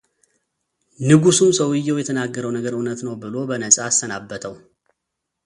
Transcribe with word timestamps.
ንጉሱም 1.07 1.51
ሰውየው 1.57 1.99
የተናገረው 2.01 2.55
ነገር 2.57 2.73
እውነት 2.79 2.99
ነው 3.09 3.13
ብሎ 3.25 3.35
በነፃ 3.51 3.77
አሰናበተው፡፡ 3.89 4.57